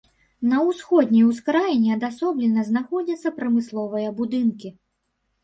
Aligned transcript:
На 0.51 0.61
ўсходняй 0.69 1.25
ускраіне 1.31 1.91
адасоблена 1.97 2.65
знаходзяцца 2.71 3.33
прамысловыя 3.37 4.09
будынкі. 4.23 4.75